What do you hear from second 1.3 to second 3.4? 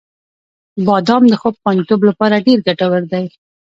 د خوب خوندیتوب لپاره ډېر ګټور دی.